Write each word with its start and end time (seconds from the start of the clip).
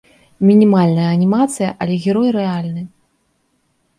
Мінімальная 0.49 1.09
анімацыя, 1.17 1.69
але 1.85 1.97
герой 2.05 2.29
рэальны. 2.37 2.81